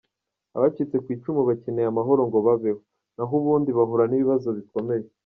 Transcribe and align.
Abacitse 0.57 0.95
ku 1.03 1.07
icumu 1.15 1.41
bakeneye 1.49 1.87
amahoro 1.89 2.21
ngo 2.29 2.37
babeho, 2.47 2.79
na 3.15 3.23
ho 3.27 3.33
ubundi 3.39 3.69
bahura 3.77 4.03
n’ibibazo 4.07 4.49
bikomeye. 4.57 5.05